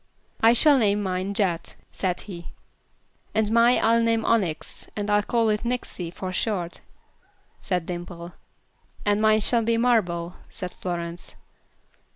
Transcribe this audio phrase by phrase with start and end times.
[0.41, 2.47] "I shall name mine Jet," said he.
[3.35, 6.81] "And mine I'll name Onyx, and call it Nyxy for short,"
[7.59, 8.33] said Dimple.
[9.05, 11.35] "And mine shall be Marble," said Florence.